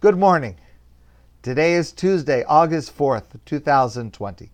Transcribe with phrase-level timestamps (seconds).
[0.00, 0.54] Good morning.
[1.42, 4.52] Today is Tuesday, August 4th, 2020.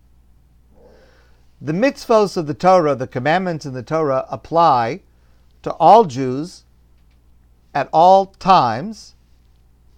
[1.61, 5.01] The mitzvos of the Torah, the commandments in the Torah, apply
[5.61, 6.63] to all Jews
[7.75, 9.13] at all times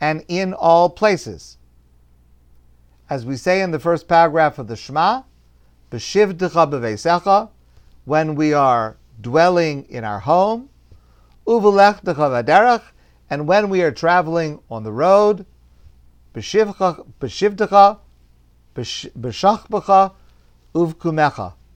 [0.02, 1.56] and in all places.
[3.10, 5.22] As we say in the first paragraph of the Shema,
[5.90, 7.48] B'shivdecha b'veisecha,
[8.04, 10.68] when we are dwelling in our home,
[11.48, 12.84] Uvelechdecha v'derech,
[13.30, 15.46] and when we are traveling on the road,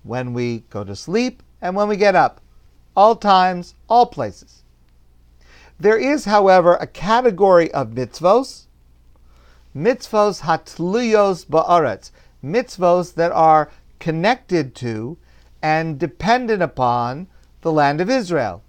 [0.04, 2.42] when we go to sleep and when we get up,
[2.96, 4.64] all times, all places.
[5.80, 8.68] There is, however, a category of mitzvos,
[9.76, 12.12] mitzvos hatluyos ba'aretz,
[12.44, 15.18] mitzvos that are connected to
[15.62, 17.28] and dependent upon
[17.62, 18.64] the land of Israel.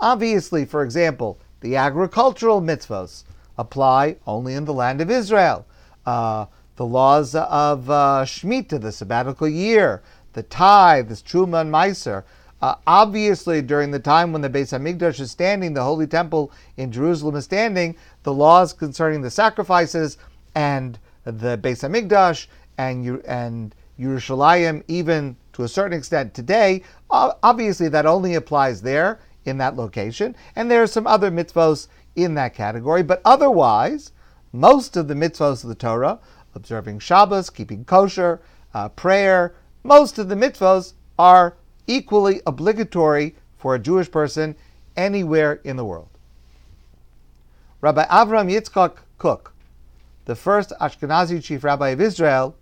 [0.00, 3.24] Obviously, for example, the agricultural mitzvos
[3.56, 5.64] apply only in the land of Israel.
[6.04, 12.24] Uh, the laws of uh, Shemitah, the sabbatical year, the tithe, the Truma and Meiser.
[12.60, 16.92] Uh, obviously, during the time when the Beis Hamikdash is standing, the Holy Temple in
[16.92, 20.18] Jerusalem is standing, the laws concerning the sacrifices
[20.54, 22.46] and the Beis Hamikdash
[22.78, 29.58] and and Yerushalayim, even to a certain extent today, obviously that only applies there in
[29.58, 30.36] that location.
[30.56, 33.02] And there are some other mitzvos in that category.
[33.02, 34.12] But otherwise,
[34.52, 36.18] most of the mitzvos of the Torah,
[36.54, 38.40] observing Shabbos, keeping kosher,
[38.74, 44.56] uh, prayer, most of the mitzvos are equally obligatory for a Jewish person
[44.96, 46.08] anywhere in the world.
[47.80, 49.52] Rabbi Avram Yitzchak Kook,
[50.24, 52.54] the first Ashkenazi chief rabbi of Israel,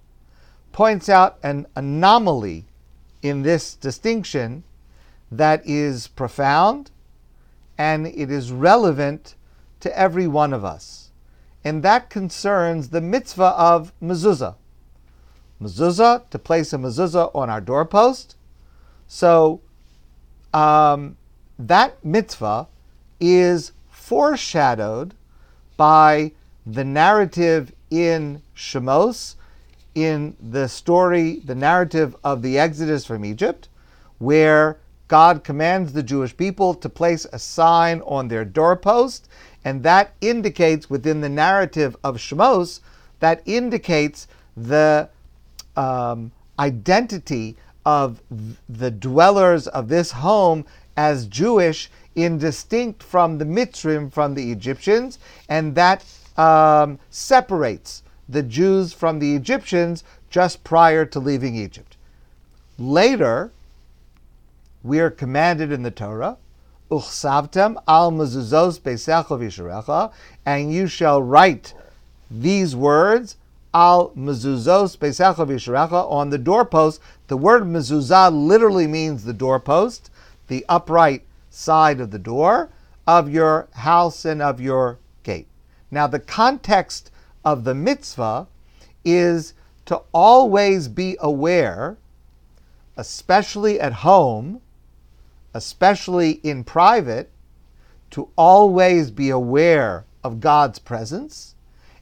[0.73, 2.65] points out an anomaly
[3.23, 4.65] in this distinction
[5.31, 6.91] that is profound
[7.79, 9.35] and it is relevant
[9.81, 11.11] to every one of us.
[11.65, 14.57] And that concerns the mitzvah of mezuzah.
[15.63, 18.37] Mezuzah, to place a mezuzah on our doorpost.
[19.07, 19.61] So
[20.53, 21.17] um,
[21.59, 22.69] that mitzvah
[23.19, 25.15] is foreshadowed
[25.77, 26.33] by
[26.67, 29.37] the narrative in Shemos,
[29.95, 33.69] in the story, the narrative of the Exodus from Egypt,
[34.19, 34.80] where
[35.11, 39.29] God commands the Jewish people to place a sign on their doorpost,
[39.65, 42.79] and that indicates within the narrative of Shemos,
[43.19, 45.09] that indicates the
[45.77, 48.23] um, identity of
[48.69, 50.65] the dwellers of this home
[50.97, 55.19] as Jewish in distinct from the Mitzrim, from the Egyptians,
[55.49, 56.05] and that
[56.37, 61.97] um, separates the Jews from the Egyptians just prior to leaving Egypt.
[62.79, 63.51] Later,
[64.83, 66.39] we are commanded in the Torah,
[66.91, 68.81] Uchsavtem al mezuzos
[70.45, 71.75] and you shall write
[72.31, 73.37] these words
[73.73, 77.01] al mezuzos beisecha v'yisharecha on the doorpost.
[77.29, 80.11] The word mezuzah literally means the doorpost,
[80.49, 82.71] the upright side of the door
[83.07, 85.47] of your house and of your gate.
[85.91, 87.11] Now, the context
[87.45, 88.49] of the mitzvah
[89.05, 89.55] is
[89.87, 91.99] to always be aware,
[92.97, 94.61] especially at home,
[95.55, 97.31] especially in private,
[98.11, 101.55] to always be aware of God's presence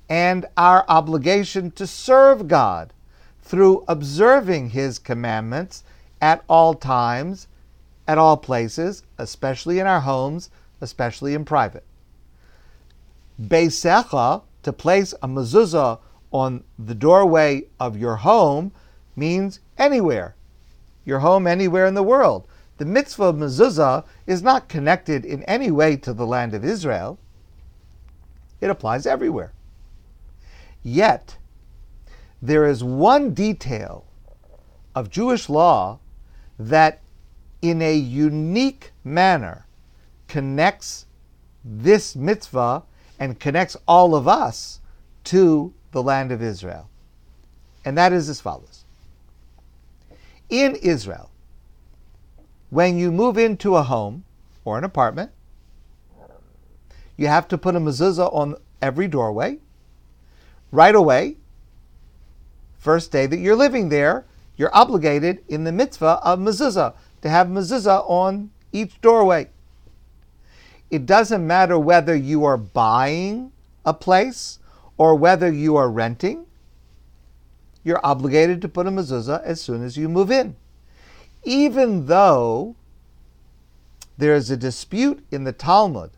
[0.09, 2.93] and our obligation to serve God
[3.43, 5.85] through observing His commandments
[6.21, 7.47] at all times,
[8.07, 11.85] at all places, especially in our homes, especially in private.
[13.41, 15.99] Beisecha, to place a mezuzah
[16.31, 18.73] on the doorway of your home,
[19.15, 20.35] means anywhere.
[21.05, 22.47] Your home anywhere in the world
[22.78, 27.19] the mitzvah of mezuzah is not connected in any way to the land of Israel.
[28.61, 29.53] It applies everywhere.
[30.83, 31.37] Yet,
[32.41, 34.05] there is one detail
[34.94, 35.99] of Jewish law
[36.59, 37.00] that,
[37.61, 39.67] in a unique manner,
[40.28, 41.06] connects
[41.65, 42.84] this mitzvah
[43.19, 44.81] and connects all of us
[45.25, 46.88] to the land of Israel.
[47.85, 48.85] And that is as follows
[50.49, 51.31] In Israel,
[52.70, 54.25] when you move into a home
[54.65, 55.31] or an apartment,
[57.17, 59.59] you have to put a mezuzah on every doorway.
[60.70, 61.37] Right away,
[62.79, 64.26] first day that you're living there,
[64.56, 69.49] you're obligated in the mitzvah of mezuzah to have mezuzah on each doorway.
[70.91, 73.53] It doesn't matter whether you are buying
[73.85, 74.59] a place
[74.97, 76.47] or whether you are renting.
[77.82, 80.56] You're obligated to put a mezuzah as soon as you move in
[81.49, 82.77] even though
[84.19, 86.11] there is a dispute in the Talmud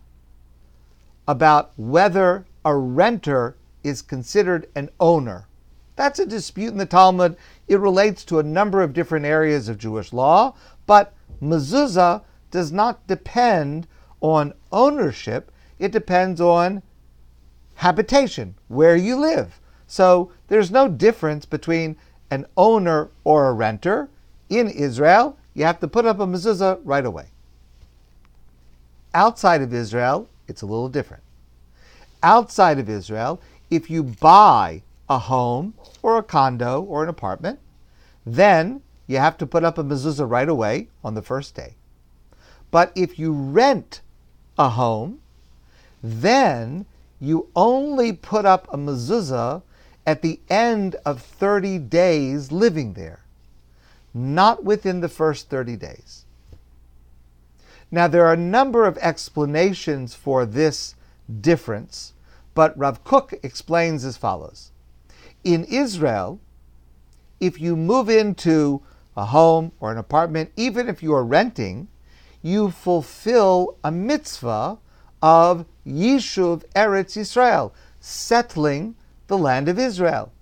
[1.28, 3.54] about whether a renter
[3.84, 5.46] is considered an owner.
[5.94, 7.36] That's a dispute in the Talmud.
[7.68, 13.06] It relates to a number of different areas of Jewish law, but mezuzah does not
[13.06, 13.86] depend
[14.20, 16.82] on ownership, it depends on
[17.76, 19.60] habitation, where you live.
[19.86, 21.96] So there's no difference between
[22.32, 24.08] an owner or a renter.
[24.50, 27.28] In Israel, you have to put up a mezuzah right away.
[29.14, 31.22] Outside of Israel, it's a little different.
[32.22, 37.58] Outside of Israel, if you buy a home or a condo or an apartment,
[38.26, 41.74] then you have to put up a mezuzah right away on the first day.
[42.70, 44.00] But if you rent
[44.58, 45.20] a home,
[46.02, 46.86] then
[47.20, 49.62] you only put up a mezuzah
[50.06, 53.20] at the end of 30 days living there,
[54.12, 56.24] not within the first 30 days.
[57.90, 60.94] Now, there are a number of explanations for this
[61.40, 62.12] difference,
[62.54, 64.70] but Rav Kook explains as follows.
[65.42, 66.40] In Israel,
[67.40, 68.82] if you move into
[69.16, 71.88] a home or an apartment, even if you are renting,
[72.42, 74.78] you fulfill a mitzvah
[75.22, 78.94] of Yishuv Eretz Yisrael, settling
[79.26, 80.32] the land of Israel.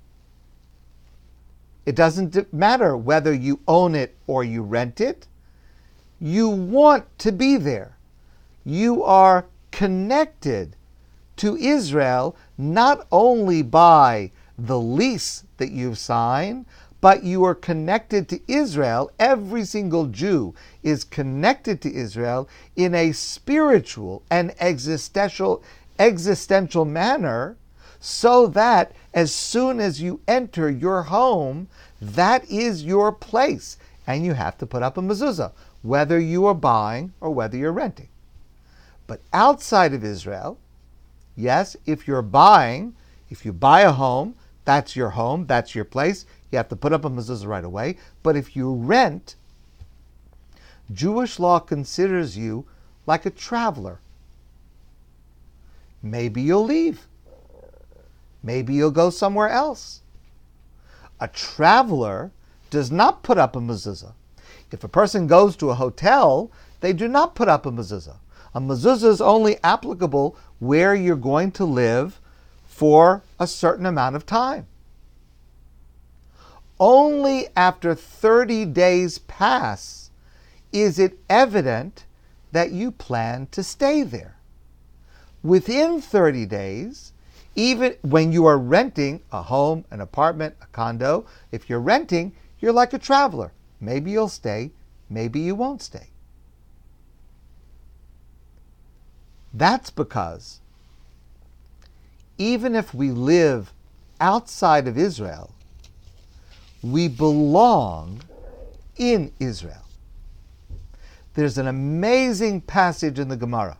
[1.89, 5.27] It doesn't matter whether you own it or you rent it.
[6.21, 7.97] You want to be there.
[8.63, 10.77] You are connected
[11.37, 16.67] to Israel not only by the lease that you've signed,
[17.01, 19.11] but you are connected to Israel.
[19.19, 25.63] Every single Jew is connected to Israel in a spiritual and existential,
[25.99, 27.57] existential manner,
[27.99, 31.67] so that as soon as you enter your home,
[32.01, 33.77] that is your place,
[34.07, 35.51] and you have to put up a mezuzah,
[35.83, 38.09] whether you are buying or whether you're renting.
[39.09, 40.57] But outside of Israel,
[41.35, 42.95] yes, if you're buying,
[43.29, 46.25] if you buy a home, that's your home, that's your place.
[46.53, 47.97] You have to put up a mezuzah right away.
[48.23, 49.35] But if you rent,
[50.93, 52.67] Jewish law considers you
[53.05, 53.99] like a traveler.
[56.05, 57.09] Maybe you'll leave.
[58.43, 60.03] Maybe you'll go somewhere else.
[61.21, 62.31] A traveler
[62.71, 64.13] does not put up a mezuzah.
[64.71, 66.51] If a person goes to a hotel,
[66.81, 68.19] they do not put up a mezuzah.
[68.55, 72.21] A mezuzah is only applicable where you're going to live
[72.67, 74.67] for a certain amount of time.
[76.79, 80.11] Only after 30 days pass
[80.73, 82.05] is it evident
[82.53, 84.37] that you plan to stay there.
[85.43, 87.13] Within 30 days,
[87.59, 92.73] even when you are renting a home, an apartment, a condo, if you're renting, you're
[92.73, 93.53] like a traveler.
[93.81, 94.71] Maybe you'll stay,
[95.11, 96.07] maybe you won't stay.
[99.53, 100.61] That's because
[102.39, 103.73] even if we live
[104.21, 105.53] outside of Israel,
[106.81, 108.21] we belong
[108.99, 109.83] in Israel.
[111.35, 113.79] There's an amazing passage in the Gemara.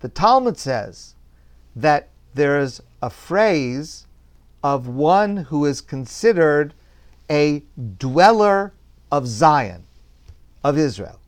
[0.00, 1.14] The Talmud says
[1.76, 4.06] that there is a phrase
[4.62, 6.74] of one who is considered
[7.30, 7.62] a
[7.98, 8.72] dweller
[9.10, 9.84] of Zion,
[10.64, 11.20] of Israel.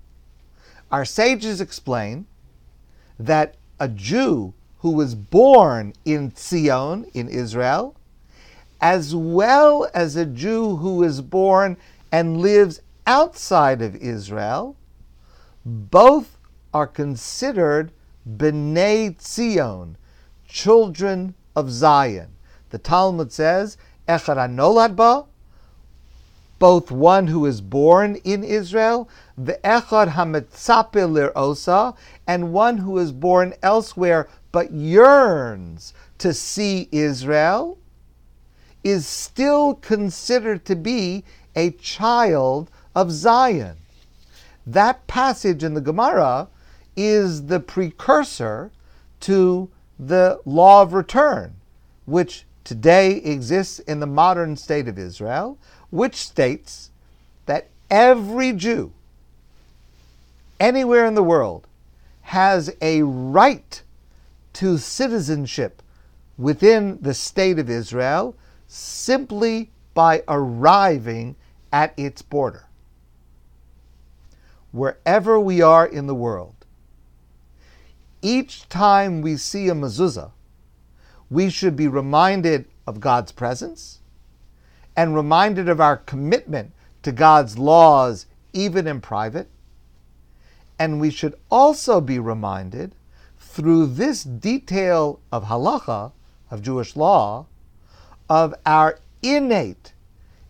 [0.90, 2.26] Our sages explain
[3.18, 7.94] that a Jew who was born in Zion, in Israel,
[8.80, 11.76] as well as a Jew who is born
[12.10, 14.76] and lives outside of Israel,
[15.64, 16.38] both
[16.72, 17.92] are considered
[18.28, 19.96] B'nai Zion,
[20.50, 22.28] children of Zion.
[22.70, 23.78] The Talmud says,
[24.08, 25.24] Echad nolad ba,
[26.58, 31.94] both one who is born in Israel, the Echad hametzape osa,
[32.26, 37.78] and one who is born elsewhere but yearns to see Israel,
[38.84, 43.76] is still considered to be a child of Zion.
[44.66, 46.48] That passage in the Gemara
[46.96, 48.70] is the precursor
[49.20, 51.54] to the law of return,
[52.06, 55.58] which today exists in the modern state of Israel,
[55.90, 56.90] which states
[57.44, 58.92] that every Jew
[60.58, 61.66] anywhere in the world
[62.22, 63.82] has a right
[64.54, 65.82] to citizenship
[66.38, 68.34] within the state of Israel
[68.68, 71.34] simply by arriving
[71.72, 72.66] at its border.
[74.70, 76.59] Wherever we are in the world,
[78.22, 80.30] each time we see a mezuzah,
[81.30, 84.00] we should be reminded of God's presence
[84.96, 86.72] and reminded of our commitment
[87.02, 89.48] to God's laws, even in private.
[90.78, 92.94] And we should also be reminded
[93.38, 96.12] through this detail of halacha
[96.50, 97.46] of Jewish law
[98.28, 99.92] of our innate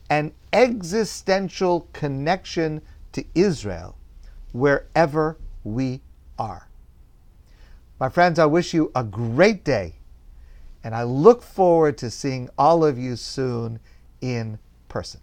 [0.09, 3.97] and existential connection to Israel
[4.53, 6.01] wherever we
[6.39, 6.70] are.
[8.01, 9.93] My friends, I wish you a great day,
[10.83, 13.79] and I look forward to seeing all of you soon
[14.23, 15.19] in person.